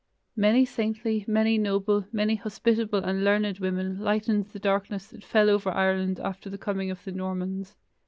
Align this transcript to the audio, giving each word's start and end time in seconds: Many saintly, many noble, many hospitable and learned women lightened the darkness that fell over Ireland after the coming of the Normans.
Many 0.35 0.65
saintly, 0.65 1.25
many 1.27 1.59
noble, 1.59 2.07
many 2.11 2.33
hospitable 2.33 3.03
and 3.03 3.23
learned 3.23 3.59
women 3.59 3.99
lightened 3.99 4.47
the 4.47 4.57
darkness 4.57 5.05
that 5.09 5.23
fell 5.23 5.47
over 5.47 5.69
Ireland 5.69 6.19
after 6.19 6.49
the 6.49 6.57
coming 6.57 6.89
of 6.89 7.03
the 7.03 7.11
Normans. 7.11 7.75